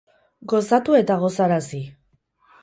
Gozatu 0.53 0.97
eta 1.01 1.17
gozarazi 1.25 1.83